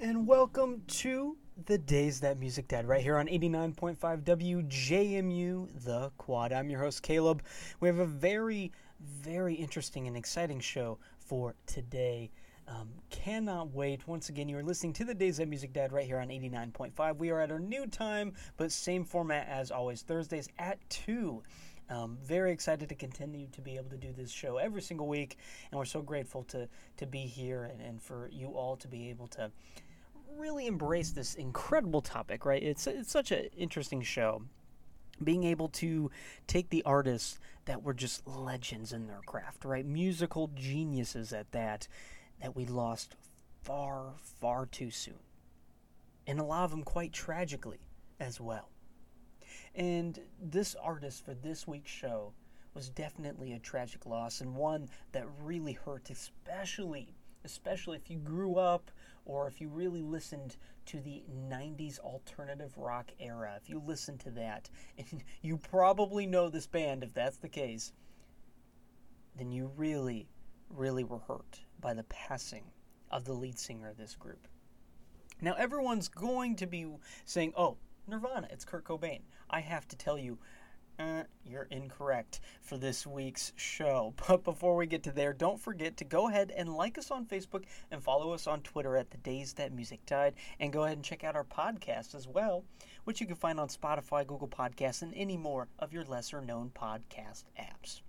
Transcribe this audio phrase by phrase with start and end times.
[0.00, 1.36] and welcome to
[1.66, 6.52] the Days That Music Died right here on 89.5 WJMU, The Quad.
[6.52, 7.42] I'm your host, Caleb.
[7.80, 12.30] We have a very, very interesting and exciting show for today.
[12.68, 14.06] Um, cannot wait.
[14.06, 17.16] Once again, you are listening to the Days That Music Died right here on 89.5.
[17.16, 21.42] We are at our new time, but same format as always, Thursdays at 2.
[21.90, 25.38] Um, very excited to continue to be able to do this show every single week,
[25.70, 26.68] and we're so grateful to
[26.98, 29.50] to be here and, and for you all to be able to
[30.38, 32.44] really embrace this incredible topic.
[32.44, 32.62] Right?
[32.62, 34.42] It's it's such an interesting show.
[35.22, 36.10] Being able to
[36.46, 39.84] take the artists that were just legends in their craft, right?
[39.84, 41.88] Musical geniuses at that,
[42.40, 43.16] that we lost
[43.62, 45.18] far, far too soon.
[46.26, 47.80] And a lot of them quite tragically
[48.20, 48.70] as well.
[49.74, 52.32] And this artist for this week's show
[52.74, 58.56] was definitely a tragic loss and one that really hurt, especially especially if you grew
[58.56, 58.90] up
[59.28, 60.56] or if you really listened
[60.86, 63.58] to the 90s alternative rock era.
[63.62, 67.92] If you listen to that, and you probably know this band if that's the case,
[69.36, 70.26] then you really,
[70.70, 72.64] really were hurt by the passing
[73.10, 74.48] of the lead singer of this group.
[75.40, 76.86] Now, everyone's going to be
[77.24, 77.76] saying, oh,
[78.08, 79.20] Nirvana, it's Kurt Cobain.
[79.50, 80.38] I have to tell you,
[80.98, 84.14] uh, you're incorrect for this week's show.
[84.28, 87.24] But before we get to there, don't forget to go ahead and like us on
[87.24, 90.34] Facebook and follow us on Twitter at The Days That Music Died.
[90.60, 92.64] And go ahead and check out our podcast as well,
[93.04, 96.70] which you can find on Spotify, Google Podcasts, and any more of your lesser known
[96.74, 98.02] podcast apps.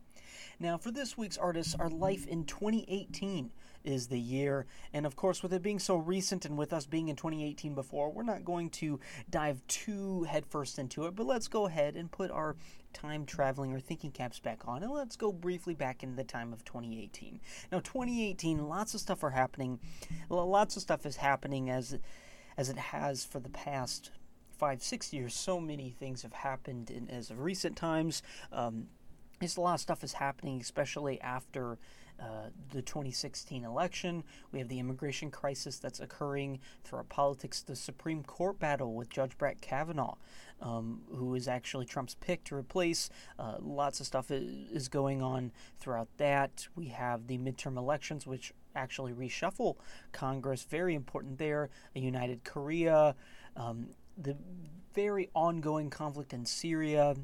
[0.59, 3.51] Now, for this week's artists, our life in 2018
[3.83, 4.65] is the year.
[4.93, 8.11] And of course, with it being so recent and with us being in 2018 before,
[8.11, 8.99] we're not going to
[9.29, 12.55] dive too headfirst into it, but let's go ahead and put our
[12.93, 16.51] time traveling or thinking caps back on and let's go briefly back into the time
[16.51, 17.39] of 2018.
[17.71, 19.79] Now, 2018, lots of stuff are happening.
[20.29, 21.97] Lots of stuff is happening as
[22.57, 24.11] as it has for the past
[24.57, 25.33] five, six years.
[25.33, 28.21] So many things have happened in as of recent times.
[28.51, 28.87] Um,
[29.41, 31.77] just a lot of stuff is happening, especially after
[32.19, 34.23] uh, the 2016 election.
[34.51, 39.09] We have the immigration crisis that's occurring through our politics, the Supreme Court battle with
[39.09, 40.15] Judge Brett Kavanaugh,
[40.61, 43.09] um, who is actually Trump's pick to replace.
[43.37, 46.67] Uh, lots of stuff is going on throughout that.
[46.75, 49.75] We have the midterm elections, which actually reshuffle
[50.11, 50.63] Congress.
[50.63, 51.69] Very important there.
[51.95, 53.15] A united Korea.
[53.55, 53.87] Um,
[54.17, 54.35] the
[54.93, 57.15] very ongoing conflict in Syria,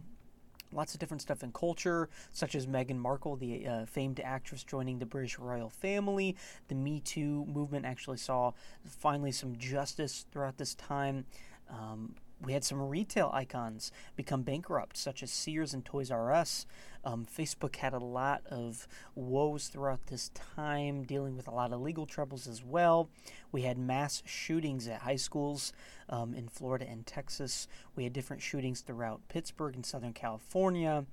[0.71, 4.99] lots of different stuff in culture, such as Meghan Markle, the uh, famed actress, joining
[4.99, 6.35] the British royal family.
[6.67, 8.51] The Me Too movement actually saw
[8.85, 11.25] finally some justice throughout this time.
[11.69, 12.15] Um,
[12.45, 16.65] we had some retail icons become bankrupt, such as Sears and Toys R Us.
[17.03, 21.81] Um, Facebook had a lot of woes throughout this time, dealing with a lot of
[21.81, 23.09] legal troubles as well.
[23.51, 25.73] We had mass shootings at high schools
[26.09, 27.67] um, in Florida and Texas.
[27.95, 31.05] We had different shootings throughout Pittsburgh and Southern California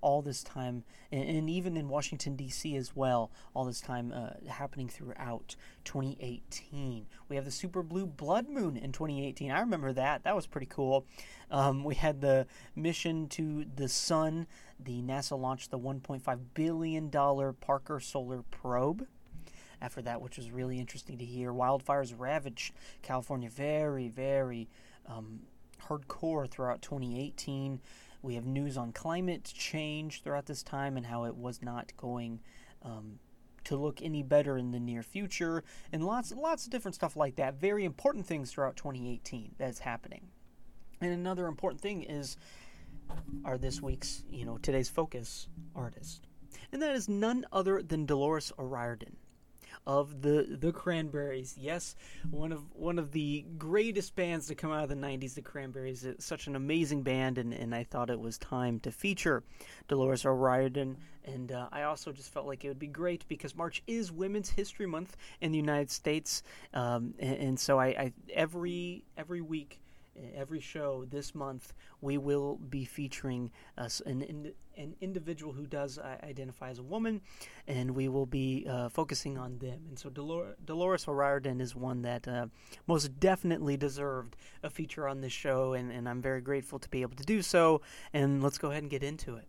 [0.00, 2.76] all this time, and, and even in Washington, D.C.
[2.76, 7.06] as well, all this time uh, happening throughout 2018.
[7.28, 9.50] We have the super blue blood moon in 2018.
[9.50, 10.24] I remember that.
[10.24, 11.06] That was pretty cool.
[11.50, 14.46] Um, we had the mission to the sun.
[14.78, 19.06] The NASA launched the $1.5 billion Parker Solar Probe
[19.80, 21.52] after that, which was really interesting to hear.
[21.52, 24.68] Wildfires ravaged California very, very
[25.06, 25.40] um,
[25.88, 27.80] hardcore throughout 2018.
[28.28, 32.40] We have news on climate change throughout this time and how it was not going
[32.82, 33.20] um,
[33.64, 37.36] to look any better in the near future, and lots lots of different stuff like
[37.36, 37.58] that.
[37.58, 40.28] Very important things throughout 2018 that's happening.
[41.00, 42.36] And another important thing is
[43.46, 46.26] are this week's, you know, today's focus artist.
[46.70, 49.16] And that is none other than Dolores O'Riordan
[49.86, 51.56] of the the Cranberries.
[51.58, 51.96] Yes,
[52.30, 55.34] one of one of the greatest bands to come out of the '90s.
[55.34, 58.90] The Cranberries, it's such an amazing band, and, and I thought it was time to
[58.90, 59.42] feature
[59.88, 60.96] Dolores O'Riordan.
[61.24, 64.48] And uh, I also just felt like it would be great because March is Women's
[64.48, 69.80] History Month in the United States, um, and, and, so I, I every every week
[70.34, 76.78] every show this month, we will be featuring an, an individual who does identify as
[76.78, 77.20] a woman,
[77.66, 79.80] and we will be uh, focusing on them.
[79.88, 82.46] And so Dolor- Dolores O'Riordan is one that uh,
[82.86, 87.02] most definitely deserved a feature on this show, and, and I'm very grateful to be
[87.02, 87.80] able to do so.
[88.12, 89.46] And let's go ahead and get into it.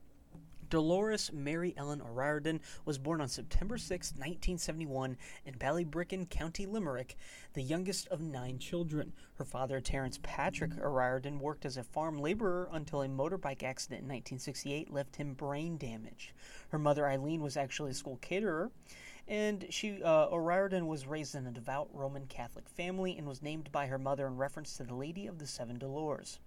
[0.69, 7.17] Dolores Mary Ellen O'Riordan was born on September 6, 1971, in Ballybricken, County Limerick,
[7.53, 9.13] the youngest of nine children.
[9.35, 14.07] Her father, Terence Patrick O'Riordan, worked as a farm laborer until a motorbike accident in
[14.07, 16.35] 1968 left him brain damage.
[16.69, 18.71] Her mother, Eileen, was actually a school caterer
[19.27, 23.71] And she, uh, O'Riordan was raised in a devout Roman Catholic family and was named
[23.71, 26.39] by her mother in reference to the Lady of the Seven Dolors.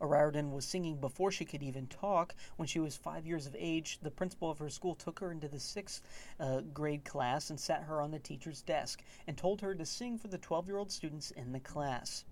[0.00, 2.34] O'Riordan was singing before she could even talk.
[2.56, 5.48] When she was five years of age, the principal of her school took her into
[5.48, 6.02] the sixth
[6.40, 10.18] uh, grade class and sat her on the teacher's desk and told her to sing
[10.18, 12.24] for the 12 year old students in the class.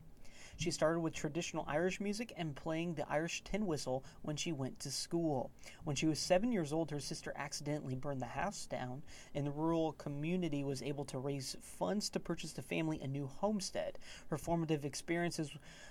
[0.57, 4.79] She started with traditional Irish music and playing the Irish tin whistle when she went
[4.81, 5.51] to school.
[5.83, 9.03] When she was seven years old, her sister accidentally burned the house down,
[9.35, 13.27] and the rural community was able to raise funds to purchase the family a new
[13.27, 13.99] homestead.
[14.31, 15.51] Her formative experiences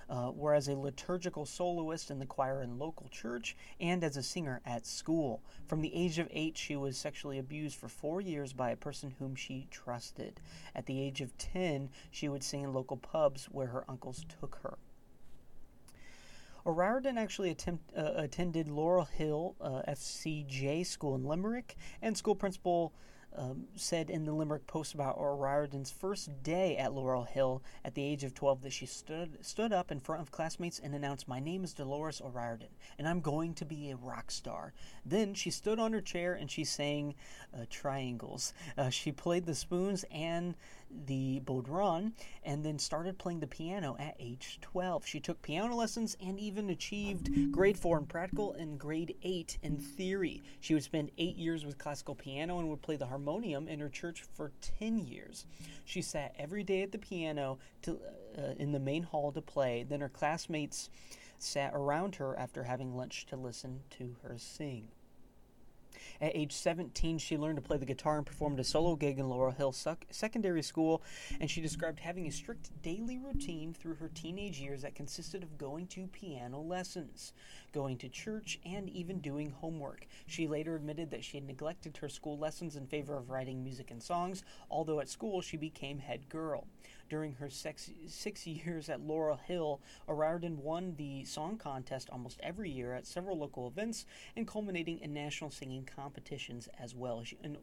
[0.10, 4.24] uh, were as a liturgical soloist in the choir in local church and as a
[4.24, 5.42] singer at school.
[5.68, 9.14] From the age of eight, she was sexually abused for four years by a person
[9.20, 10.40] whom she trusted.
[10.76, 14.53] At the age of ten, she would sing in local pubs where her uncles took
[14.64, 14.78] her.
[16.66, 22.94] O'Riordan actually attempt, uh, attended Laurel Hill uh, FCJ school in Limerick, and school principal
[23.36, 28.04] um, said in the Limerick Post about O'Riordan's first day at Laurel Hill at the
[28.04, 31.40] age of 12 that she stood stood up in front of classmates and announced, "My
[31.40, 34.74] name is Dolores O'Riordan, and I'm going to be a rock star."
[35.06, 37.16] Then she stood on her chair and she sang
[37.54, 38.54] uh, triangles.
[38.78, 40.56] Uh, she played the spoons and
[41.06, 42.12] the bodhrán
[42.44, 45.06] and then started playing the piano at age 12.
[45.06, 49.78] She took piano lessons and even achieved grade 4 in practical and grade 8 in
[49.78, 50.42] theory.
[50.60, 53.90] She would spend 8 years with classical piano and would play the harmonium in her
[53.90, 55.46] church for 10 years.
[55.86, 58.00] She sat every day at the piano to,
[58.38, 59.84] uh, in the main hall to play.
[59.84, 60.90] Then her classmates
[61.38, 64.88] sat around her after having lunch to listen to her sing.
[66.22, 69.30] At age 17, she learned to play the guitar and performed a solo gig in
[69.30, 71.02] Laurel Hill Secondary School,
[71.40, 75.58] and she described having a strict daily routine through her teenage years that consisted of
[75.58, 77.34] going to piano lessons,
[77.74, 80.08] going to church, and even doing homework.
[80.28, 83.92] She later admitted that she had neglected her school lessons in favor of writing music
[83.92, 86.68] and songs, although at school she became head girl.
[87.14, 87.92] During her six,
[88.48, 89.80] years at Laurel Hill,
[90.10, 95.14] O'Riordan won the song contest almost every year at several local events and culminating in
[95.14, 97.24] national singing competitions as well.
[97.24, 97.58] She, and,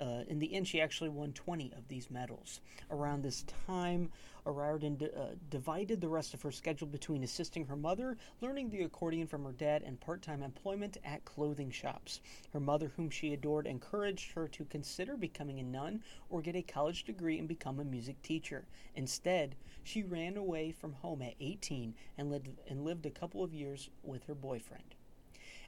[0.00, 2.60] uh, in the end, she actually won 20 of these medals.
[2.90, 4.10] Around this time,
[4.46, 8.82] O'Riordan d- uh, divided the rest of her schedule between assisting her mother, learning the
[8.82, 12.20] accordion from her dad, and part time employment at clothing shops.
[12.52, 16.62] Her mother, whom she adored, encouraged her to consider becoming a nun or get a
[16.62, 18.66] college degree and become a music teacher.
[18.96, 19.54] Instead,
[19.84, 23.90] she ran away from home at 18 and lived, and lived a couple of years
[24.02, 24.94] with her boyfriend.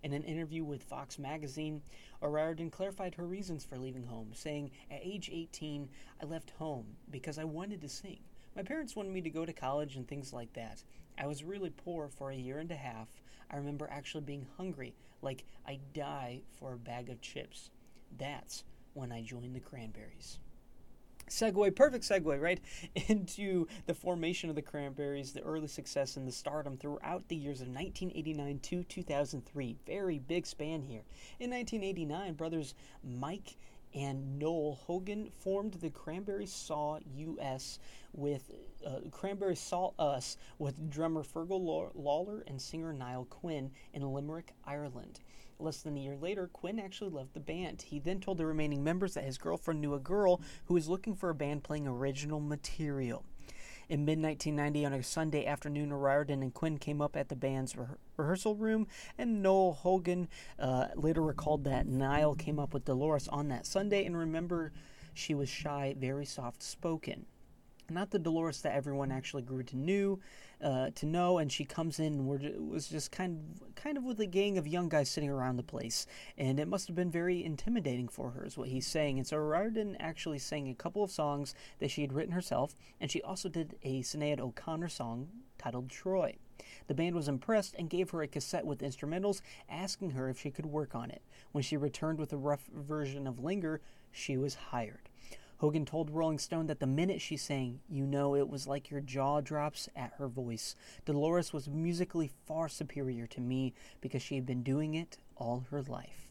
[0.05, 1.81] In an interview with Fox magazine,
[2.23, 5.89] O'Riordan clarified her reasons for leaving home, saying, At age 18,
[6.21, 8.19] I left home because I wanted to sing.
[8.55, 10.85] My parents wanted me to go to college and things like that.
[11.17, 13.09] I was really poor for a year and a half.
[13.51, 17.71] I remember actually being hungry, like I'd die for a bag of chips.
[18.19, 18.63] That's
[18.93, 20.39] when I joined the Cranberries
[21.35, 22.61] segue, perfect segue, right,
[23.09, 27.61] into the formation of the Cranberries, the early success and the stardom throughout the years
[27.61, 29.77] of 1989 to 2003.
[29.87, 31.03] Very big span here.
[31.41, 33.57] In 1989, brothers Mike
[33.95, 37.79] and Noel Hogan formed the Cranberry Saw US
[38.13, 38.51] with
[38.85, 45.21] uh, Cranberry Saw Us with drummer Fergal Lawler and singer Niall Quinn in Limerick, Ireland.
[45.59, 47.83] Less than a year later, Quinn actually left the band.
[47.83, 51.15] He then told the remaining members that his girlfriend knew a girl who was looking
[51.15, 53.25] for a band playing original material.
[53.89, 57.77] In mid 1990, on a Sunday afternoon, O'Riordan and Quinn came up at the band's
[57.77, 57.87] re-
[58.17, 58.87] rehearsal room,
[59.19, 60.29] and Noel Hogan
[60.59, 64.73] uh, later recalled that Niall came up with Dolores on that Sunday and remember
[65.13, 67.27] she was shy, very soft spoken
[67.91, 70.21] not the Dolores that everyone actually grew to knew,
[70.63, 74.05] uh, to know, and she comes in and we're, was just kind of, kind of
[74.05, 76.07] with a gang of young guys sitting around the place,
[76.39, 79.19] and it must have been very intimidating for her, is what he's saying.
[79.19, 83.11] And so O'Riordan actually sang a couple of songs that she had written herself, and
[83.11, 86.37] she also did a Sinead O'Connor song titled Troy.
[86.87, 90.51] The band was impressed and gave her a cassette with instrumentals, asking her if she
[90.51, 91.23] could work on it.
[91.53, 95.09] When she returned with a rough version of Linger, she was hired.
[95.65, 99.01] Hogan told Rolling Stone that the minute she sang, you know, it was like your
[99.01, 100.77] jaw drops at her voice.
[101.07, 105.81] Dolores was musically far superior to me because she had been doing it all her
[105.81, 106.24] life.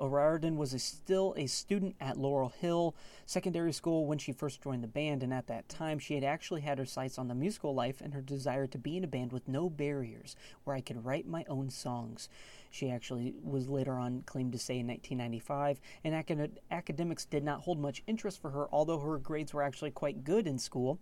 [0.00, 2.94] O'Riordan was a, still a student at Laurel Hill
[3.26, 6.62] Secondary School when she first joined the band, and at that time she had actually
[6.62, 9.32] had her sights on the musical life and her desire to be in a band
[9.32, 12.28] with no barriers, where I could write my own songs.
[12.70, 17.60] She actually was later on claimed to say in 1995, and acad- academics did not
[17.60, 20.98] hold much interest for her, although her grades were actually quite good in school.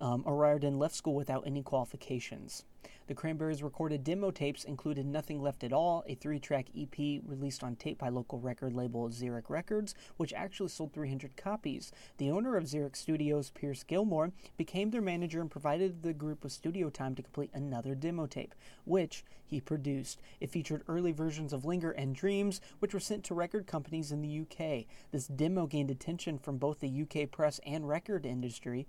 [0.00, 2.64] Um, O'Riordan left school without any qualifications.
[3.08, 7.64] The Cranberries recorded demo tapes included Nothing Left at All, a three track EP released
[7.64, 11.90] on tape by local record label Xeric Records, which actually sold 300 copies.
[12.18, 16.52] The owner of Xeric Studios, Pearse Gilmore, became their manager and provided the group with
[16.52, 20.20] studio time to complete another demo tape, which he produced.
[20.38, 24.20] It featured early versions of Linger and Dreams, which were sent to record companies in
[24.20, 24.84] the UK.
[25.12, 28.86] This demo gained attention from both the UK press and record industry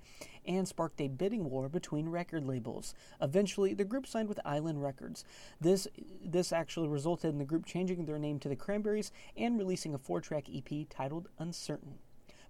[0.49, 2.95] and sparked a bidding war between record labels.
[3.21, 5.23] Eventually, the group signed with Island Records.
[5.61, 5.87] This
[6.25, 9.99] this actually resulted in the group changing their name to the Cranberries and releasing a
[9.99, 11.99] four-track EP titled Uncertain.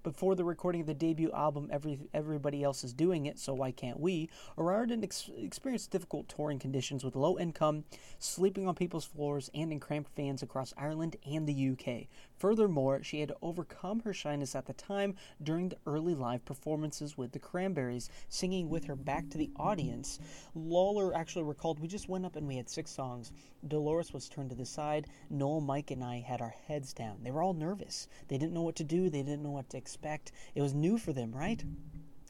[0.01, 3.71] Before the recording of the debut album, every, everybody else is doing it, so why
[3.71, 4.29] can't we?
[4.57, 7.83] O'Riordan ex- experienced difficult touring conditions with low income,
[8.17, 12.07] sleeping on people's floors, and in cramped vans across Ireland and the UK.
[12.39, 17.17] Furthermore, she had to overcome her shyness at the time during the early live performances
[17.17, 20.19] with the Cranberries, singing with her back to the audience.
[20.55, 23.33] Lawler actually recalled, We just went up and we had six songs.
[23.67, 25.07] Dolores was turned to the side.
[25.29, 27.17] Noel, Mike, and I had our heads down.
[27.23, 28.07] They were all nervous.
[28.29, 30.31] They didn't know what to do, they didn't know what to expect.
[30.55, 31.61] It was new for them, right?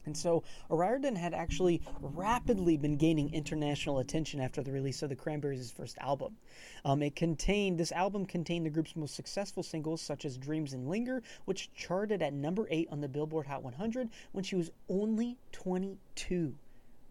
[0.06, 5.16] And so O'Riordan had actually rapidly been gaining international attention after the release of the
[5.16, 6.36] Cranberries' first album.
[6.84, 10.88] Um, it contained this album contained the group's most successful singles such as "Dreams" and
[10.88, 15.36] "Linger," which charted at number eight on the Billboard Hot 100 when she was only
[15.52, 16.54] 22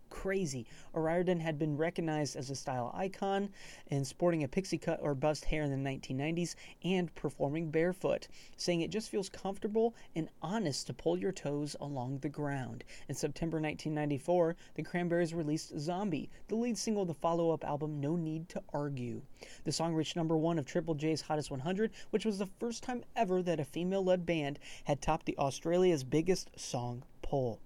[0.10, 0.66] crazy.
[0.96, 3.50] O'Riordan had been recognized as a style icon
[3.88, 8.82] in sporting a pixie cut or bust hair in the 1990s and performing barefoot, saying
[8.82, 12.84] it just feels comfortable and honest to pull your toes along the ground.
[13.08, 18.00] In September 1994, the Cranberries released Zombie, the lead single of the follow up album
[18.00, 19.22] No Need to Argue.
[19.64, 23.04] The song reached number one of Triple J's Hottest 100, which was the first time
[23.16, 27.60] ever that a female led band had topped the Australia's biggest song poll.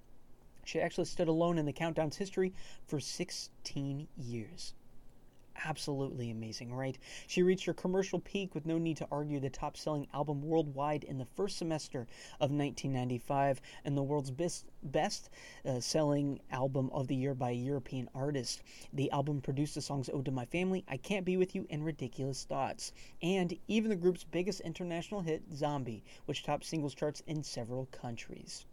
[0.66, 2.54] She actually stood alone in the countdown's history
[2.88, 4.74] for 16 years.
[5.66, 6.98] Absolutely amazing, right?
[7.28, 11.04] She reached her commercial peak with no need to argue the top selling album worldwide
[11.04, 12.08] in the first semester
[12.40, 15.30] of 1995 and the world's best, best
[15.64, 18.64] uh, selling album of the year by a European artist.
[18.94, 21.86] The album produced the songs Ode to My Family, I Can't Be With You, and
[21.86, 22.92] Ridiculous Thoughts,
[23.22, 28.66] and even the group's biggest international hit, Zombie, which topped singles charts in several countries.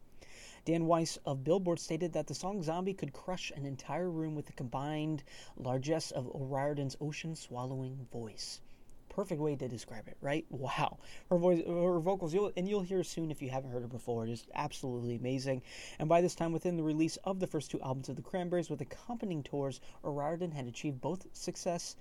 [0.66, 4.44] Dan Weiss of Billboard stated that the song Zombie could crush an entire room with
[4.44, 5.22] the combined
[5.56, 8.60] largesse of O'Riordan's ocean swallowing voice.
[9.08, 10.44] Perfect way to describe it, right?
[10.50, 10.98] Wow.
[11.30, 14.26] Her voice, her vocals, you'll, and you'll hear soon if you haven't heard her before,
[14.26, 15.62] just absolutely amazing.
[15.98, 18.68] And by this time, within the release of the first two albums of the Cranberries
[18.68, 21.96] with accompanying tours, O'Riordan had achieved both success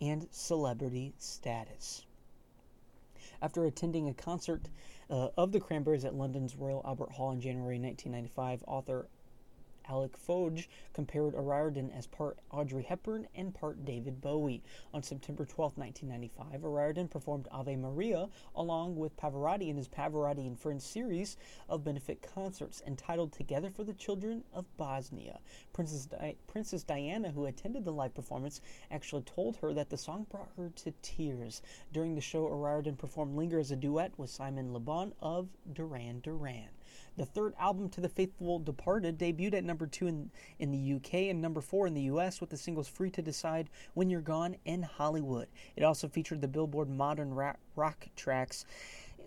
[0.00, 2.06] and celebrity status.
[3.42, 4.68] After attending a concert
[5.10, 9.06] uh, of the Cranberries at London's Royal Albert Hall in January 1995, author
[9.88, 14.62] Alec Foege compared O'Riordan as part Audrey Hepburn and part David Bowie.
[14.92, 20.58] On September 12, 1995, O'Riordan performed Ave Maria along with Pavarotti in his Pavarotti and
[20.58, 21.36] Friends series
[21.68, 25.40] of benefit concerts entitled Together for the Children of Bosnia.
[25.72, 28.60] Princess, Di- Princess Diana, who attended the live performance,
[28.90, 31.62] actually told her that the song brought her to tears.
[31.92, 36.20] During the show, O'Riordan performed Linger as a duet with Simon Le Bon of Duran
[36.20, 36.68] Duran.
[37.16, 41.14] The third album to the Faithful Departed debuted at number two in, in the UK
[41.30, 44.56] and number four in the US with the singles Free to Decide, When You're Gone,
[44.66, 45.48] and Hollywood.
[45.76, 48.64] It also featured the Billboard Modern Rock, rock Tracks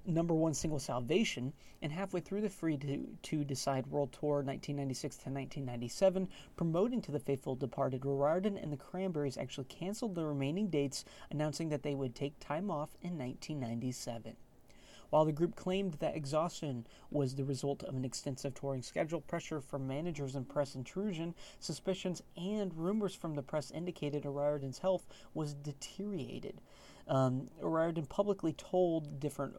[0.07, 5.15] number one single Salvation, and halfway through the Free to, to Decide World Tour 1996
[5.17, 10.69] to 1997, promoting to the Faithful Departed, O'Riordan and the Cranberries actually canceled the remaining
[10.69, 14.35] dates, announcing that they would take time off in 1997.
[15.09, 19.61] While the group claimed that exhaustion was the result of an extensive touring schedule, pressure
[19.61, 25.53] from managers and press intrusion, suspicions and rumors from the press indicated O'Riordan's health was
[25.53, 26.61] deteriorated.
[27.07, 29.55] Um, O'Riordan publicly told different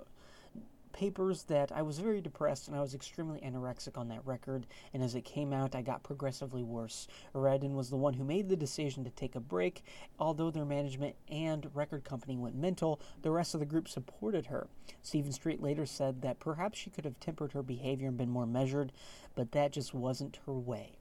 [0.98, 5.00] papers that I was very depressed and I was extremely anorexic on that record, and
[5.00, 7.06] as it came out, I got progressively worse.
[7.36, 9.84] O'Riordan was the one who made the decision to take a break.
[10.18, 14.66] Although their management and record company went mental, the rest of the group supported her.
[15.00, 18.46] Stephen Street later said that perhaps she could have tempered her behavior and been more
[18.46, 18.90] measured,
[19.36, 20.97] but that just wasn't her way.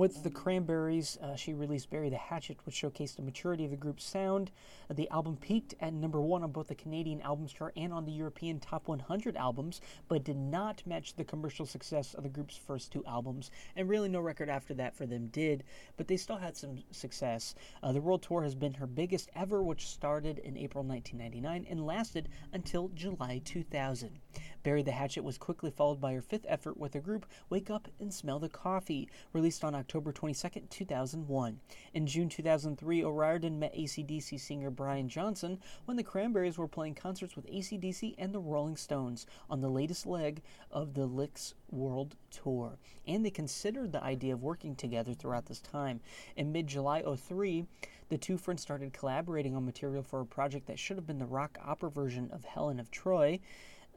[0.00, 3.76] With the Cranberries, uh, she released Bury the Hatchet, which showcased the maturity of the
[3.76, 4.50] group's sound.
[4.88, 8.06] Uh, the album peaked at number one on both the Canadian Albums Chart and on
[8.06, 12.56] the European Top 100 albums, but did not match the commercial success of the group's
[12.56, 15.64] first two albums, and really no record after that for them did,
[15.98, 17.54] but they still had some success.
[17.82, 21.84] Uh, the world tour has been her biggest ever, which started in April 1999 and
[21.84, 24.18] lasted until July 2000.
[24.62, 27.88] Bury the Hatchet was quickly followed by her fifth effort with the group Wake Up
[27.98, 31.60] and Smell the Coffee, released on October 22, 2001.
[31.94, 37.36] In June 2003, O'Riordan met ACDC singer Brian Johnson when the Cranberries were playing concerts
[37.36, 42.78] with ACDC and the Rolling Stones on the latest leg of the Licks World Tour,
[43.06, 46.00] and they considered the idea of working together throughout this time.
[46.36, 47.66] In mid July 03,
[48.10, 51.26] the two friends started collaborating on material for a project that should have been the
[51.26, 53.38] rock opera version of Helen of Troy.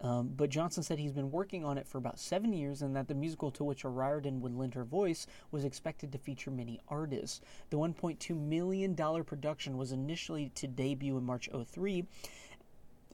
[0.02, 3.08] Um, but Johnson said he's been working on it for about seven years and that
[3.08, 7.42] the musical to which O'Riordan would lend her voice was expected to feature many artists.
[7.70, 12.06] The $1.2 million production was initially to debut in March 03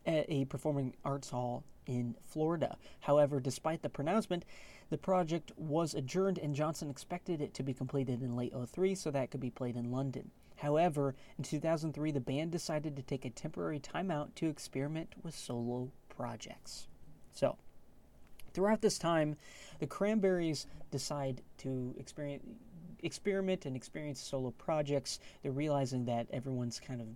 [0.05, 2.77] at a performing arts hall in Florida.
[3.01, 4.45] However, despite the pronouncement,
[4.89, 9.11] the project was adjourned and Johnson expected it to be completed in late 03 so
[9.11, 10.31] that could be played in London.
[10.57, 15.91] However, in 2003, the band decided to take a temporary timeout to experiment with solo
[16.19, 16.87] projects.
[17.33, 17.55] So,
[18.53, 19.37] throughout this time,
[19.79, 22.43] the Cranberries decide to experience,
[23.01, 25.19] experiment and experience solo projects.
[25.41, 27.07] They're realizing that everyone's kind of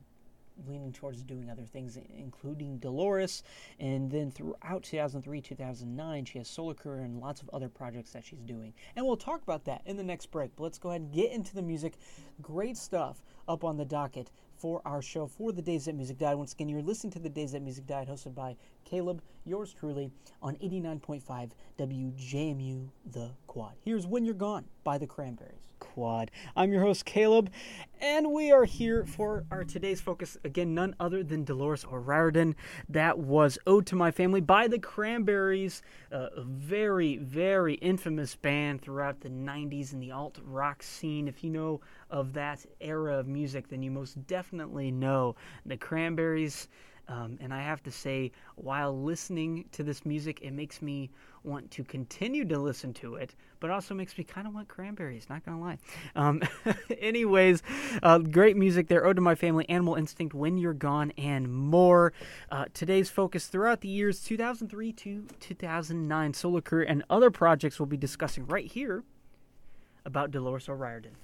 [0.65, 3.43] leaning towards doing other things, including Dolores.
[3.77, 8.23] And then throughout 2003, 2009, she has solo career and lots of other projects that
[8.23, 8.73] she's doing.
[8.95, 10.55] And we'll talk about that in the next break.
[10.55, 11.95] But let's go ahead and get into the music.
[12.41, 14.31] Great stuff up on the docket
[14.63, 16.35] for our show for the Days That Music Died.
[16.35, 18.55] Once again, you're listening to the Days That Music Died, hosted by
[18.85, 20.09] Caleb, yours truly,
[20.41, 23.73] on 89.5 WJMU The Quad.
[23.83, 25.62] Here's When You're Gone by the Cranberries.
[25.93, 26.31] Quad.
[26.55, 27.51] I'm your host, Caleb,
[28.01, 30.39] and we are here for our today's focus.
[30.43, 32.55] Again, none other than Dolores O'Riordan.
[32.89, 39.21] That was Ode to My Family by the Cranberries, a very, very infamous band throughout
[39.21, 41.27] the 90s in the alt rock scene.
[41.27, 46.69] If you know of that era of music, then you most definitely know the Cranberries.
[47.07, 51.09] Um, and I have to say, while listening to this music, it makes me
[51.43, 55.27] want to continue to listen to it, but also makes me kind of want cranberries,
[55.29, 55.77] not gonna lie.
[56.15, 56.41] Um,
[56.99, 57.61] anyways,
[58.01, 59.05] uh, great music there.
[59.05, 62.13] Ode to My Family, Animal Instinct, When You're Gone, and more.
[62.49, 67.87] Uh, today's focus throughout the years 2003 to 2009, solo career, and other projects we'll
[67.87, 69.03] be discussing right here
[70.05, 71.15] about Dolores O'Riordan.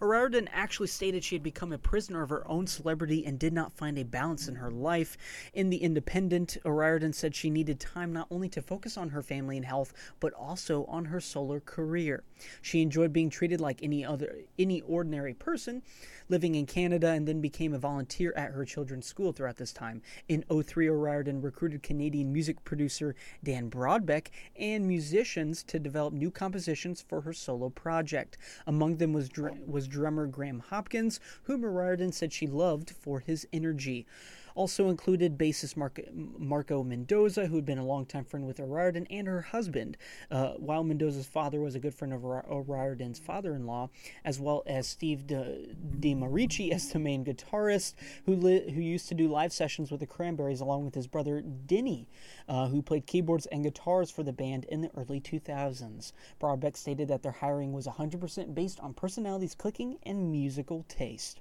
[0.00, 3.72] O'Riordan actually stated she had become a prisoner of her own celebrity and did not
[3.72, 5.16] find a balance in her life.
[5.52, 9.56] In The Independent, O'Riordan said she needed time not only to focus on her family
[9.56, 12.24] and health, but also on her solo career.
[12.62, 15.82] She enjoyed being treated like any other any ordinary person,
[16.28, 20.02] living in Canada and then became a volunteer at her children's school throughout this time.
[20.28, 27.02] In 03, O'Riordan recruited Canadian music producer Dan Brodbeck and musicians to develop new compositions
[27.02, 28.38] for her solo project.
[28.66, 33.44] Among them was dr- was drummer Graham Hopkins, whom O'Riordan said she loved for his
[33.52, 34.06] energy.
[34.54, 39.42] Also included bassist Marco Mendoza, who had been a longtime friend with O'Riordan, and her
[39.42, 39.96] husband,
[40.30, 43.90] uh, while Mendoza's father was a good friend of O'Riordan's father in law,
[44.24, 47.94] as well as Steve De, DeMarchi as the main guitarist,
[48.26, 51.40] who, li- who used to do live sessions with the Cranberries along with his brother
[51.40, 52.08] Denny,
[52.48, 56.12] uh, who played keyboards and guitars for the band in the early 2000s.
[56.40, 61.40] Brodbeck stated that their hiring was 100% based on personalities clicking and musical taste.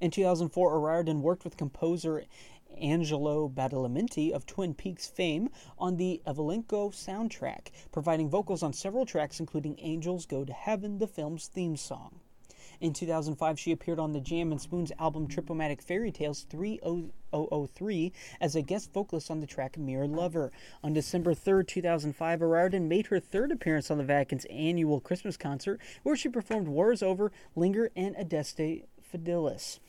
[0.00, 2.24] In 2004, O'Riordan worked with composer
[2.80, 9.40] Angelo Badalamenti of Twin Peaks fame on the Evilenko soundtrack, providing vocals on several tracks,
[9.40, 12.20] including Angels Go to Heaven, the film's theme song.
[12.80, 18.54] In 2005, she appeared on the Jam and Spoons album Tripomatic Fairy Tales 3003 as
[18.54, 20.52] a guest vocalist on the track Mirror Lover.
[20.84, 25.80] On December 3, 2005, O'Riordan made her third appearance on the Vatican's annual Christmas concert,
[26.04, 29.80] where she performed War's Over, Linger, and Adeste Fidelis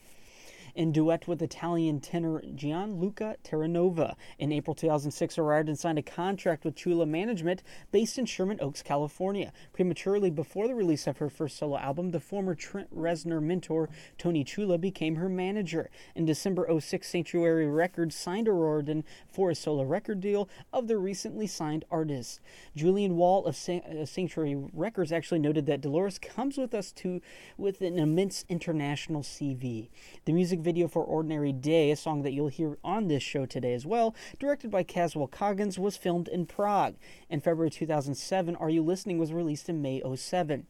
[0.79, 4.15] in duet with Italian tenor Gianluca Terranova.
[4.37, 9.51] In April 2006, O'Riordan signed a contract with Ciulla Management based in Sherman Oaks, California.
[9.73, 14.45] Prematurely before the release of her first solo album, the former Trent Reznor mentor Tony
[14.45, 15.89] Ciulla became her manager.
[16.15, 21.45] In December 06, Sanctuary Records signed O'Riordan for a solo record deal of the recently
[21.45, 22.39] signed artist.
[22.73, 27.19] Julian Wall of uh, Sanctuary Records actually noted that Dolores comes with us to
[27.57, 29.89] with an immense international CV.
[30.23, 33.73] The music video for Ordinary Day, a song that you'll hear on this show today
[33.73, 36.93] as well, directed by Caswell Coggins, was filmed in Prague.
[37.27, 40.67] In February 2007, Are You Listening was released in May 07.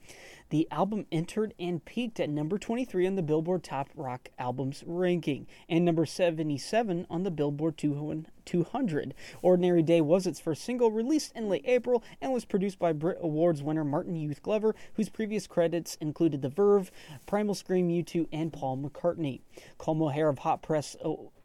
[0.49, 5.45] The album entered and peaked at number 23 on the Billboard Top Rock Albums ranking
[5.67, 9.13] and number 77 on the Billboard 200.
[9.43, 13.19] Ordinary Day was its first single, released in late April, and was produced by Brit
[13.21, 16.89] Awards winner Martin Youth Glover, whose previous credits included The Verve,
[17.27, 19.41] Primal Scream, U2, and Paul McCartney.
[19.77, 20.95] Colm O'Hare of Hot Press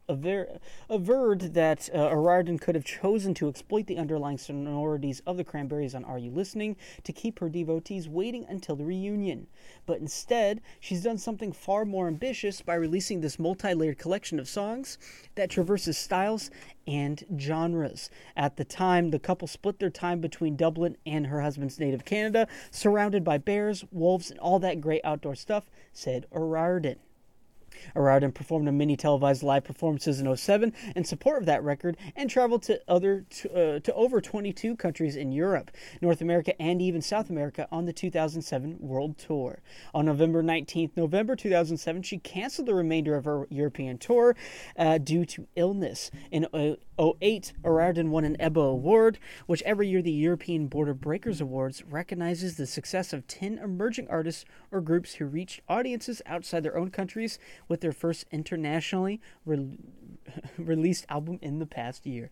[0.07, 5.43] aver- averred that uh, O'Riordan could have chosen to exploit the underlying sonorities of the
[5.43, 9.47] Cranberries on Are You Listening to keep her devotees waiting until the reunion.
[9.85, 14.47] But instead, she's done something far more ambitious by releasing this multi layered collection of
[14.47, 14.97] songs
[15.35, 16.49] that traverses styles
[16.87, 18.09] and genres.
[18.35, 22.47] At the time, the couple split their time between Dublin and her husband's native Canada,
[22.71, 26.97] surrounded by bears, wolves, and all that great outdoor stuff, said O'Riordan.
[27.95, 32.29] O'Riordan performed a many televised live performances in 07 in support of that record and
[32.29, 37.29] traveled to other uh, to over 22 countries in Europe, North America, and even South
[37.29, 39.61] America on the 2007 World Tour.
[39.93, 44.35] On November 19th, November 2007, she canceled the remainder of her European tour
[44.77, 46.11] uh, due to illness.
[46.31, 51.41] In uh, 08, O'Riordan won an EBBA award, which every year the European Border Breakers
[51.41, 56.77] Awards recognizes the success of 10 emerging artists or groups who reached audiences outside their
[56.77, 59.77] own countries with their first internationally re-
[60.57, 62.29] released album in the past year.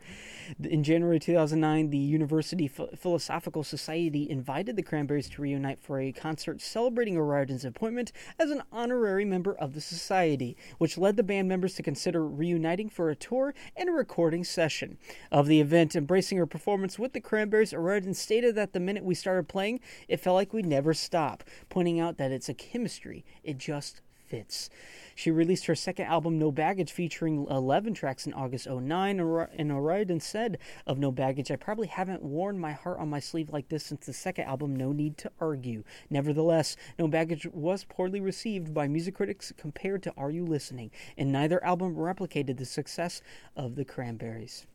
[0.64, 6.12] In January 2009, the University Ph- Philosophical Society invited the Cranberries to reunite for a
[6.12, 11.48] concert celebrating O'Riordan's appointment as an honorary member of the society, which led the band
[11.48, 14.98] members to consider reuniting for a tour and a recording session.
[15.32, 19.16] Of the event, embracing her performance with the Cranberries, O'Riordan stated that the minute we
[19.16, 23.58] started playing, it felt like we'd never stop, pointing out that it's a chemistry, it
[23.58, 24.02] just
[24.34, 24.72] fits.
[25.14, 29.20] She released her second album, No Baggage, featuring 11 tracks in August 09.
[29.20, 33.52] And O'Riordan said of No Baggage, I probably haven't worn my heart on my sleeve
[33.52, 35.84] like this since the second album, No Need to Argue.
[36.10, 41.32] Nevertheless, No Baggage was poorly received by music critics compared to Are You Listening, and
[41.32, 43.22] neither album replicated the success
[43.56, 44.66] of the Cranberries.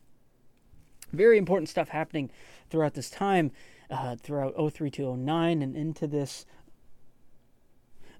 [1.11, 2.31] Very important stuff happening
[2.69, 3.51] throughout this time,
[3.89, 6.45] uh, throughout 03 to 09 and into this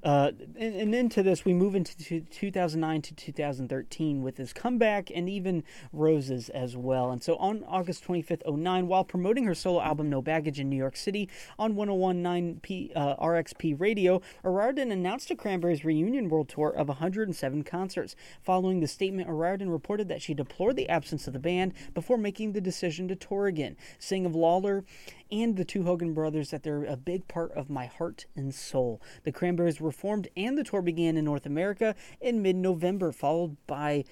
[0.04, 5.28] uh, and, and, into this, we move into 2009 to 2013 with his comeback and
[5.28, 7.12] even Roses as well.
[7.12, 10.78] And so on August 25th, 09, while promoting her solo album No Baggage in New
[10.78, 16.70] York City on 1019 P, uh, RXP Radio, O'Riordan announced a Cranberries reunion world tour
[16.70, 18.16] of 107 concerts.
[18.42, 22.54] Following the statement, O'Riordan reported that she deplored the absence of the band before making
[22.54, 24.86] the decision to tour again, saying of Lawler
[25.32, 29.02] and the two Hogan brothers that they're a big part of my heart and soul.
[29.24, 33.58] The Cranberries were formed and the tour began in North America in mid November, followed
[33.68, 34.06] by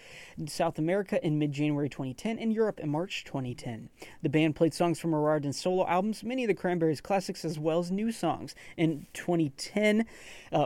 [0.48, 3.90] South America in mid January 2010 and Europe in March 2010.
[4.22, 7.80] The band played songs from O'Riordan's solo albums, many of the Cranberries classics, as well
[7.80, 8.56] as new songs.
[8.76, 10.06] In 2010,
[10.52, 10.66] uh,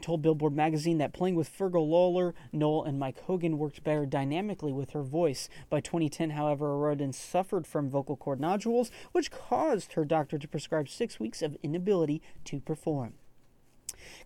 [0.00, 4.72] told Billboard magazine that playing with Fergal Lawler, Noel, and Mike Hogan worked better dynamically
[4.72, 5.48] with her voice.
[5.70, 10.88] By 2010, however, O'Riordan suffered from vocal cord nodules, which caused her doctor to prescribe
[10.88, 13.14] six weeks of inability to perform.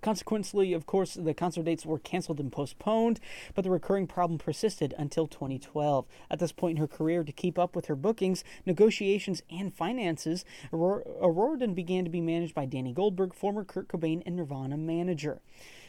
[0.00, 3.20] Consequently, of course, the concert dates were canceled and postponed,
[3.54, 6.06] but the recurring problem persisted until 2012.
[6.30, 10.44] At this point in her career, to keep up with her bookings, negotiations, and finances,
[10.72, 15.40] Aurora, O'Riordan began to be managed by Danny Goldberg, former Kurt Cobain and Nirvana manager.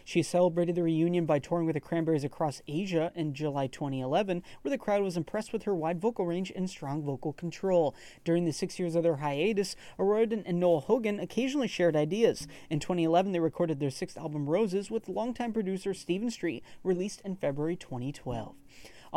[0.08, 4.70] She celebrated the reunion by touring with the Cranberries across Asia in July 2011, where
[4.70, 7.94] the crowd was impressed with her wide vocal range and strong vocal control.
[8.24, 12.48] During the six years of their hiatus, O'Riordan and Noel Hogan occasionally shared ideas.
[12.70, 17.36] In 2011, they recorded their sixth album, Roses, with longtime producer Stephen Street, released in
[17.36, 18.56] February 2012.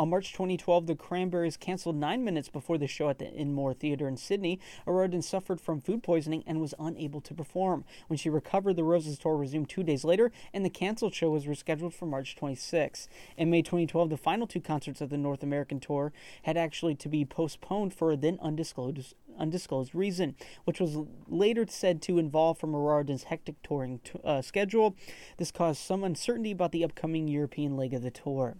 [0.01, 4.07] On March 2012, the Cranberries canceled nine minutes before the show at the Enmore Theatre
[4.07, 4.59] in Sydney.
[4.87, 7.85] O'Riordan suffered from food poisoning and was unable to perform.
[8.07, 11.45] When she recovered, the Roses tour resumed two days later, and the canceled show was
[11.45, 13.09] rescheduled for March 26.
[13.37, 16.11] In May 2012, the final two concerts of the North American tour
[16.45, 22.01] had actually to be postponed for a then undisclosed undisclosed reason, which was later said
[22.01, 22.73] to involve from
[23.27, 24.95] hectic touring t- uh, schedule.
[25.37, 28.57] This caused some uncertainty about the upcoming European leg of the tour.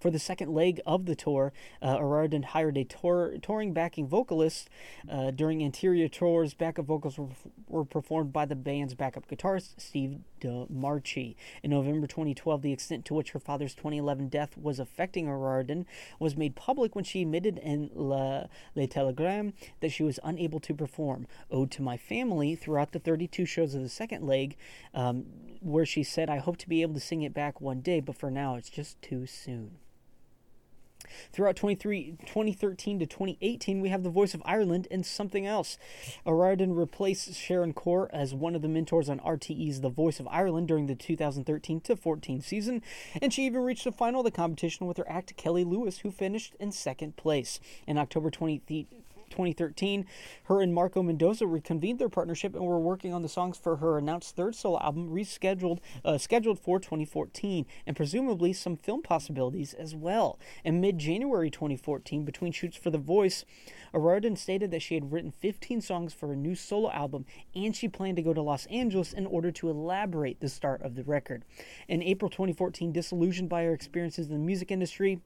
[0.00, 4.68] For the second leg of the tour, uh, O'Riordan hired a tour, touring backing vocalist.
[5.10, 7.28] Uh, during interior tours, backup vocals were,
[7.66, 11.34] were performed by the band's backup guitarist, Steve DeMarchi.
[11.62, 15.86] In November 2012, the extent to which her father's 2011 death was affecting O'Riordan
[16.18, 20.74] was made public when she admitted in La, Le Telegram that she was unable to
[20.74, 24.56] perform Ode to My Family throughout the 32 shows of the second leg,
[24.94, 25.26] um,
[25.60, 28.16] where she said, I hope to be able to sing it back one day, but
[28.16, 29.67] for now it's just too soon.
[31.32, 35.78] Throughout 2013 to 2018, we have the voice of Ireland and something else.
[36.26, 40.68] O'Riordan replaced Sharon Corr as one of the mentors on RTE's The Voice of Ireland
[40.68, 42.82] during the 2013 to 14 season,
[43.20, 46.10] and she even reached the final of the competition with her act Kelly Lewis, who
[46.10, 47.60] finished in second place.
[47.86, 48.86] In October 20,
[49.30, 50.06] 2013,
[50.44, 53.98] her and Marco Mendoza reconvened their partnership and were working on the songs for her
[53.98, 59.94] announced third solo album, rescheduled uh, scheduled for 2014, and presumably some film possibilities as
[59.94, 60.38] well.
[60.64, 63.44] In mid January 2014, between shoots for The Voice,
[63.94, 67.88] O'Riordan stated that she had written 15 songs for a new solo album and she
[67.88, 71.44] planned to go to Los Angeles in order to elaborate the start of the record.
[71.88, 75.20] In April 2014, disillusioned by her experiences in the music industry,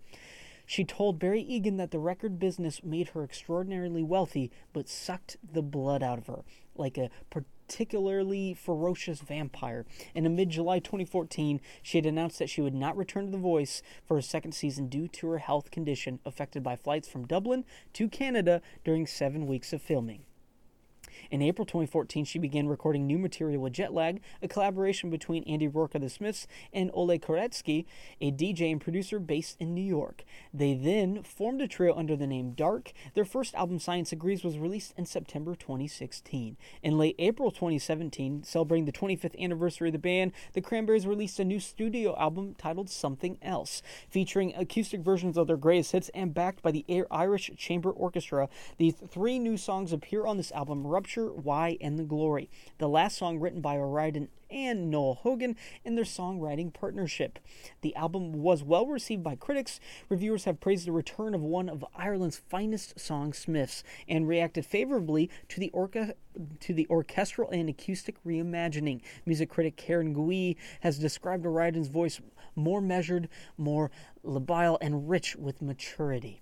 [0.73, 5.61] she told Barry Egan that the record business made her extraordinarily wealthy, but sucked the
[5.61, 9.85] blood out of her, like a particularly ferocious vampire.
[10.15, 13.37] And in mid July 2014, she had announced that she would not return to The
[13.37, 17.67] Voice for a second season due to her health condition affected by flights from Dublin
[17.93, 20.25] to Canada during seven weeks of filming.
[21.31, 25.95] In April 2014, she began recording new material with Jetlag, a collaboration between Andy Rourke
[25.95, 27.87] of the Smiths and Ole Koretsky,
[28.21, 30.25] a DJ and producer based in New York.
[30.53, 32.93] They then formed a trio under the name Dark.
[33.15, 36.57] Their first album, Science Agrees, was released in September 2016.
[36.83, 41.45] In late April 2017, celebrating the 25th anniversary of the band, the Cranberries released a
[41.45, 46.63] new studio album titled Something Else, featuring acoustic versions of their greatest hits and backed
[46.63, 48.49] by the Irish Chamber Orchestra.
[48.79, 51.33] These three new songs appear on this album Rupture.
[51.33, 56.05] Why, and the Glory, the last song written by O'Riordan and Noel Hogan in their
[56.05, 57.41] songwriting partnership.
[57.81, 59.81] The album was well received by critics.
[60.09, 65.59] Reviewers have praised the return of one of Ireland's finest songsmiths and reacted favorably to
[65.59, 66.15] the orca
[66.61, 69.01] to the orchestral and acoustic reimagining.
[69.27, 72.21] Music critic Karen Gui has described O'Riordan's voice
[72.55, 73.91] more measured, more
[74.25, 76.42] labile, and rich with maturity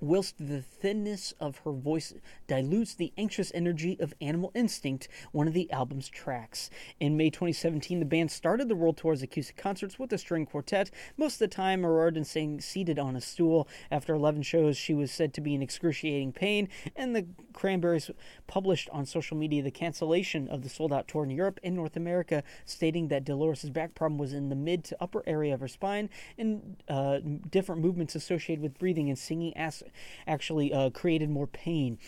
[0.00, 2.14] whilst the thinness of her voice
[2.46, 6.70] dilutes the anxious energy of Animal Instinct, one of the album's tracks.
[6.98, 10.90] In May 2017, the band started the world tour's acoustic concerts with a string quartet,
[11.16, 13.68] most of the time O'Riordan sang seated on a stool.
[13.90, 18.10] After 11 shows, she was said to be in excruciating pain, and the Cranberries
[18.46, 21.96] published on social media the cancellation of the sold out tour in Europe and North
[21.96, 25.68] America, stating that Dolores' back problem was in the mid to upper area of her
[25.68, 26.08] spine
[26.38, 27.18] and uh,
[27.50, 29.82] different movements associated with breathing and singing as-
[30.26, 31.98] actually uh, created more pain.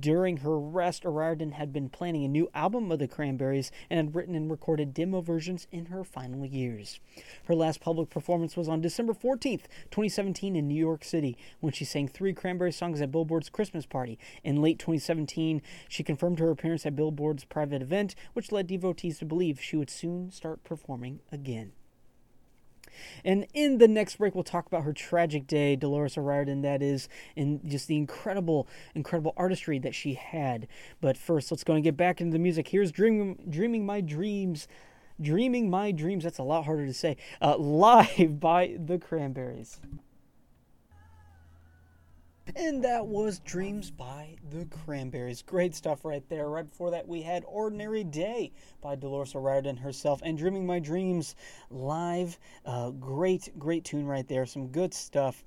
[0.00, 4.14] During her rest, O'Riordan had been planning a new album of the Cranberries and had
[4.14, 7.00] written and recorded demo versions in her final years.
[7.44, 11.84] Her last public performance was on December 14th, 2017, in New York City, when she
[11.84, 14.18] sang three Cranberry songs at Billboard's Christmas party.
[14.44, 19.24] In late 2017, she confirmed her appearance at Billboard's private event, which led devotees to
[19.24, 21.72] believe she would soon start performing again.
[23.24, 27.08] And in the next break, we'll talk about her tragic day, Dolores O'Riordan, that is,
[27.36, 30.68] and just the incredible, incredible artistry that she had.
[31.00, 32.68] But first, let's go and get back into the music.
[32.68, 34.68] Here's Dreaming, Dreaming My Dreams.
[35.20, 37.16] Dreaming My Dreams, that's a lot harder to say.
[37.40, 39.80] Uh, live by the Cranberries.
[42.54, 45.40] And that was Dreams by the Cranberries.
[45.40, 46.50] Great stuff right there.
[46.50, 51.34] Right before that, we had Ordinary Day by Dolores O'Riordan herself and Dreaming My Dreams
[51.70, 52.38] live.
[52.66, 54.44] Uh, great, great tune right there.
[54.44, 55.44] Some good stuff.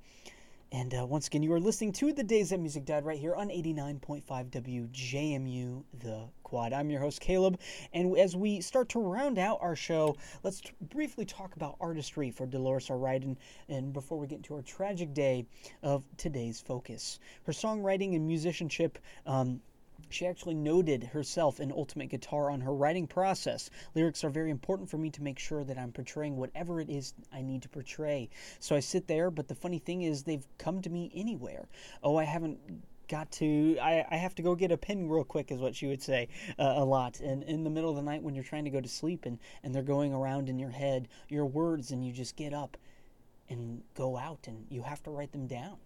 [0.71, 3.35] And uh, once again, you are listening to The Days That Music Died right here
[3.35, 6.73] on 89.5 WJMU, The Quad.
[6.73, 7.59] I'm your host, Caleb.
[7.93, 12.31] And as we start to round out our show, let's t- briefly talk about artistry
[12.31, 13.37] for Dolores O'Riordan.
[13.69, 15.45] And before we get into our tragic day
[15.83, 18.97] of today's focus, her songwriting and musicianship.
[19.25, 19.61] Um,
[20.09, 23.69] she actually noted herself in Ultimate Guitar on her writing process.
[23.95, 27.13] Lyrics are very important for me to make sure that I'm portraying whatever it is
[27.31, 28.29] I need to portray.
[28.59, 31.67] So I sit there, but the funny thing is, they've come to me anywhere.
[32.03, 32.59] Oh, I haven't
[33.07, 35.85] got to I, I have to go get a pen real quick is what she
[35.85, 38.65] would say uh, a lot and in the middle of the night when you're trying
[38.65, 42.03] to go to sleep and and they're going around in your head your words and
[42.03, 42.77] you just get up
[43.47, 45.77] and go out and you have to write them down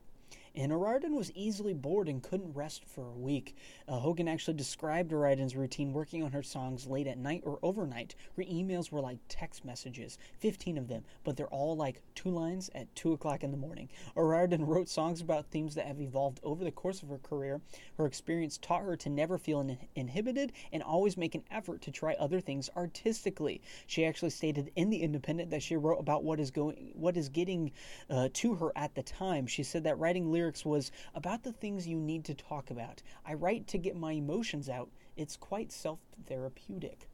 [0.56, 3.56] and O'Riordan was easily bored and couldn't rest for a week.
[3.88, 8.16] Uh, Hogan actually described O'Riordan's routine working on her songs late at night or overnight.
[8.36, 12.70] Her emails were like text messages, 15 of them, but they're all like two lines
[12.76, 13.90] at 2 o'clock in the morning.
[14.18, 17.62] O'Riordan wrote songs about themes that have evolved over the course of her career.
[17.98, 21.92] Her experience taught her to never feel in- inhibited and always make an effort to
[21.92, 23.62] try other things artistically.
[23.88, 27.30] She actually stated in The Independent that she wrote about what is going, what is
[27.30, 27.72] getting
[28.10, 29.48] uh, to her at the time.
[29.48, 33.02] She said that writing lyrics was about the things you need to talk about.
[33.26, 34.90] I write to get my emotions out.
[35.18, 37.10] It's quite self therapeutic.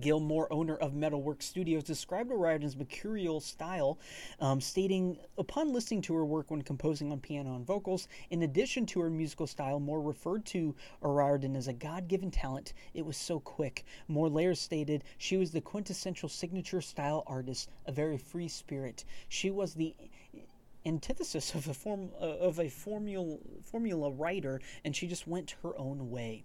[0.00, 3.98] Gil Moore, owner of Metalwork Studios, described O'Riordan's mercurial style,
[4.40, 8.86] um, stating, Upon listening to her work when composing on piano and vocals, in addition
[8.86, 12.74] to her musical style, Moore referred to O'Riordan as a God given talent.
[12.94, 13.84] It was so quick.
[14.08, 19.04] Moore later stated, She was the quintessential signature style artist, a very free spirit.
[19.28, 19.94] She was the
[20.84, 25.76] antithesis of a form uh, of a formula formula writer, and she just went her
[25.78, 26.44] own way.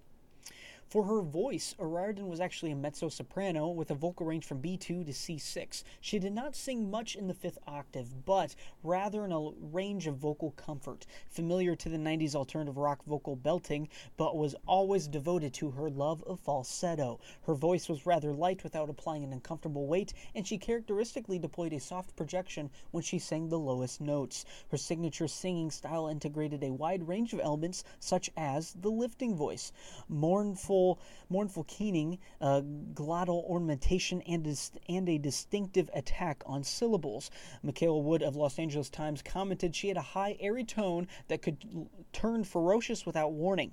[0.90, 4.80] For her voice, O'Riordan was actually a mezzo soprano with a vocal range from B2
[4.80, 5.84] to C6.
[6.00, 10.16] She did not sing much in the fifth octave, but rather in a range of
[10.16, 15.72] vocal comfort, familiar to the 90s alternative rock vocal belting, but was always devoted to
[15.72, 17.20] her love of falsetto.
[17.42, 21.82] Her voice was rather light without applying an uncomfortable weight, and she characteristically deployed a
[21.82, 24.46] soft projection when she sang the lowest notes.
[24.70, 29.74] Her signature singing style integrated a wide range of elements, such as the lifting voice,
[30.08, 32.62] mournful mournful, mournful keening, uh,
[32.94, 37.32] glottal ornamentation, and, dis- and a distinctive attack on syllables.
[37.64, 41.58] Mikael Wood of Los Angeles Times commented she had a high, airy tone that could
[41.74, 43.72] l- turn ferocious without warning.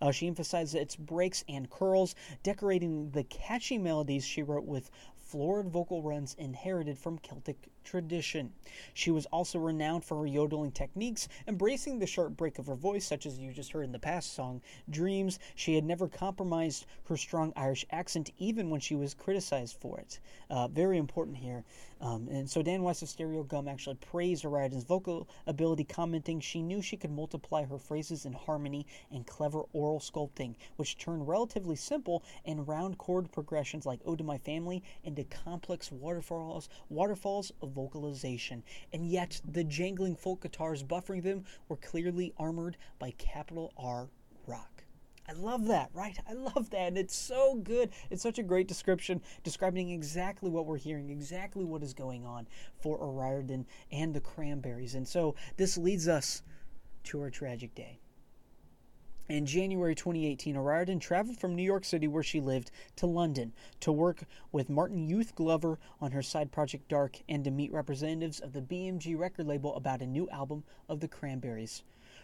[0.00, 5.68] Uh, she emphasized its breaks and curls, decorating the catchy melodies she wrote with florid
[5.68, 8.52] vocal runs inherited from Celtic tradition.
[8.92, 13.06] She was also renowned for her yodeling techniques, embracing the sharp break of her voice,
[13.06, 15.38] such as you just heard in the past song, Dreams.
[15.54, 20.20] She had never compromised her strong Irish accent, even when she was criticized for it.
[20.50, 21.64] Uh, very important here.
[22.00, 26.82] Um, and so Dan Weiss of Stereogum actually praised O'Riordan's vocal ability, commenting she knew
[26.82, 32.22] she could multiply her phrases in harmony and clever oral sculpting, which turned relatively simple
[32.44, 38.64] and round chord progressions like Ode to My Family into complex waterfalls, waterfalls of vocalization.
[38.92, 44.08] And yet, the jangling folk guitars buffering them were clearly armored by capital R
[44.46, 44.84] rock.
[45.28, 46.16] I love that, right?
[46.28, 46.88] I love that.
[46.88, 47.90] And it's so good.
[48.10, 52.46] It's such a great description describing exactly what we're hearing, exactly what is going on
[52.80, 54.94] for O'Riordan and the Cranberries.
[54.94, 56.42] And so this leads us
[57.04, 58.00] to our tragic day.
[59.28, 63.90] In January 2018, O'Riordan traveled from New York City, where she lived, to London to
[63.90, 68.52] work with Martin Youth Glover on her side project Dark and to meet representatives of
[68.52, 71.82] the BMG record label about a new album of the Cranberries.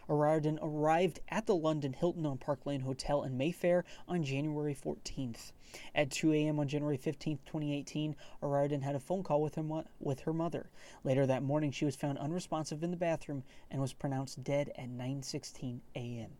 [0.08, 5.50] O'Riordan arrived at the London Hilton on Park Lane Hotel in Mayfair on January 14th.
[5.96, 6.60] At 2 a.m.
[6.60, 10.70] on January 15, 2018, O'Riordan had a phone call with her, mo- with her mother.
[11.02, 14.88] Later that morning, she was found unresponsive in the bathroom and was pronounced dead at
[14.88, 16.36] 9:16 a.m.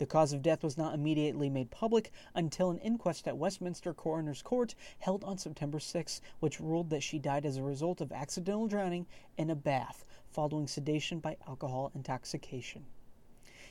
[0.00, 4.40] The cause of death was not immediately made public until an inquest at Westminster Coroner's
[4.40, 8.66] Court held on September 6, which ruled that she died as a result of accidental
[8.66, 12.86] drowning in a bath following sedation by alcohol intoxication.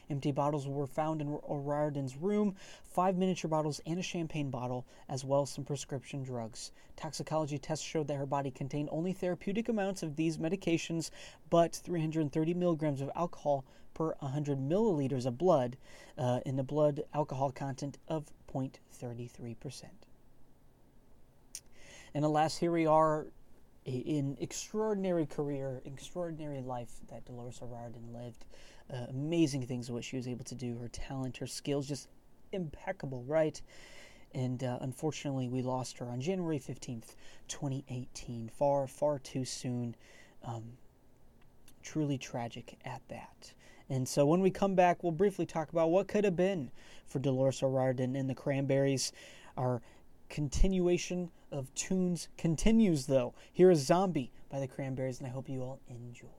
[0.10, 5.24] Empty bottles were found in O'Riordan's room, five miniature bottles and a champagne bottle, as
[5.24, 6.72] well as some prescription drugs.
[6.96, 11.12] Toxicology tests showed that her body contained only therapeutic amounts of these medications,
[11.50, 15.78] but 330 milligrams of alcohol per 100 milliliters of blood
[16.18, 19.84] uh, in the blood alcohol content of 0.33%.
[22.14, 23.28] And alas, here we are
[23.86, 28.46] in extraordinary career, extraordinary life that Dolores O'Riordan lived.
[28.92, 30.78] Uh, amazing things what she was able to do.
[30.78, 32.08] Her talent, her skills, just
[32.52, 33.62] impeccable, right?
[34.34, 37.16] And uh, unfortunately, we lost her on January 15th,
[37.48, 38.50] 2018.
[38.50, 39.96] Far, far too soon.
[40.44, 40.64] Um,
[41.84, 43.54] truly tragic at that.
[43.90, 46.70] And so when we come back, we'll briefly talk about what could have been
[47.08, 49.12] for Dolores O'Riordan and the Cranberries.
[49.58, 49.82] Our
[50.30, 53.34] continuation of tunes continues, though.
[53.52, 56.39] Here is Zombie by the Cranberries, and I hope you all enjoy.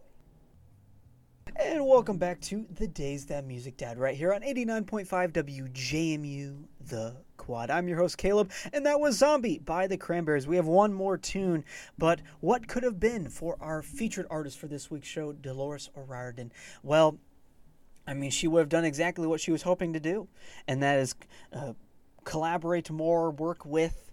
[1.56, 7.16] And welcome back to The Days That Music Died, right here on 89.5 WJMU, The
[7.36, 7.70] Quad.
[7.70, 10.46] I'm your host, Caleb, and that was Zombie by the Cranberries.
[10.46, 11.64] We have one more tune,
[11.98, 16.52] but what could have been for our featured artist for this week's show, Dolores O'Riordan?
[16.82, 17.18] Well,
[18.06, 20.28] I mean, she would have done exactly what she was hoping to do,
[20.68, 21.14] and that is
[21.52, 21.72] uh,
[22.24, 24.09] collaborate more, work with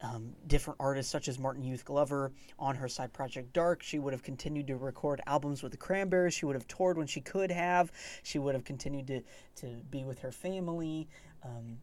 [0.00, 3.82] um, different artists such as Martin Youth Glover on her side project Dark.
[3.82, 6.34] She would have continued to record albums with the Cranberries.
[6.34, 7.90] She would have toured when she could have.
[8.22, 9.22] She would have continued to,
[9.56, 11.08] to be with her family.
[11.44, 11.78] Um,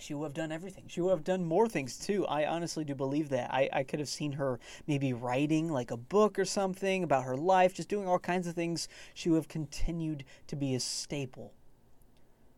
[0.00, 0.84] she would have done everything.
[0.88, 2.26] She would have done more things too.
[2.26, 3.52] I honestly do believe that.
[3.52, 7.36] I, I could have seen her maybe writing like a book or something about her
[7.36, 8.88] life, just doing all kinds of things.
[9.14, 11.52] She would have continued to be a staple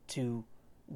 [0.08, 0.44] to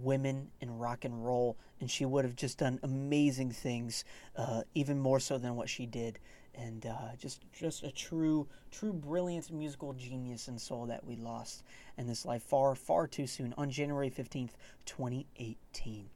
[0.03, 4.05] women in rock and roll, and she would have just done amazing things,
[4.37, 6.19] uh, even more so than what she did.
[6.55, 11.63] And uh, just, just a true, true brilliant musical genius and soul that we lost
[11.99, 14.53] in this life far, far too soon on January 15th,
[14.87, 16.09] 2018.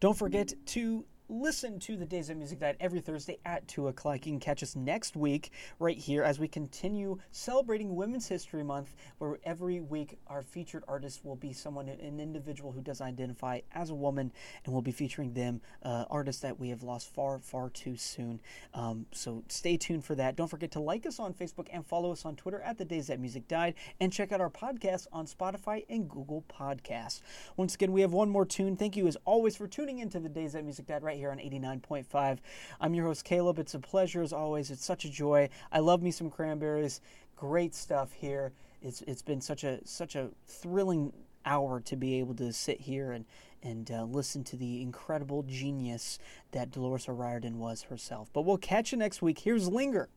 [0.00, 4.26] Don't forget to listen to the Days of Music Died every Thursday at 2 o'clock.
[4.26, 8.94] You can catch us next week right here as we continue celebrating Women's History Month,
[9.18, 13.90] where every week our featured artist will be someone, an individual who does identify as
[13.90, 14.32] a woman,
[14.64, 18.40] and we'll be featuring them, uh, artists that we have lost far, far too soon.
[18.74, 20.36] Um, so stay tuned for that.
[20.36, 23.06] Don't forget to like us on Facebook and follow us on Twitter at The Days
[23.06, 27.20] That Music Died, and check out our podcast on Spotify and Google Podcasts.
[27.56, 28.76] Once again, we have one more tune.
[28.76, 31.36] Thank you as always for tuning into The Days That Music Died right here on
[31.36, 32.38] 89.5.
[32.80, 33.58] I'm your host, Caleb.
[33.58, 34.70] It's a pleasure as always.
[34.70, 35.50] It's such a joy.
[35.70, 37.02] I love me some cranberries.
[37.36, 38.52] Great stuff here.
[38.80, 41.12] It's it's been such a such a thrilling
[41.44, 43.26] hour to be able to sit here and
[43.62, 46.18] and uh, listen to the incredible genius
[46.52, 48.30] that Dolores O'Riordan was herself.
[48.32, 49.40] But we'll catch you next week.
[49.40, 50.08] Here's Linger,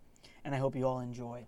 [0.45, 1.45] and I hope you all enjoy.